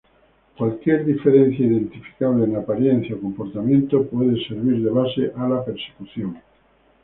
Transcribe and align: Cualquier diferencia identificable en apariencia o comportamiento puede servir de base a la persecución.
Cualquier 0.57 1.05
diferencia 1.05 1.63
identificable 1.63 2.45
en 2.45 2.55
apariencia 2.55 3.13
o 3.15 3.21
comportamiento 3.21 4.01
puede 4.09 4.33
servir 4.47 4.81
de 4.83 4.89
base 4.89 5.29
a 5.37 5.45
la 5.47 5.63
persecución. 5.63 6.39